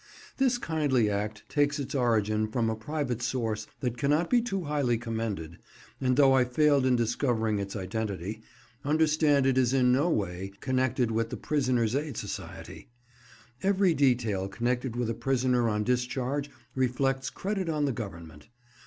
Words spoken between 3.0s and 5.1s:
source that cannot be too highly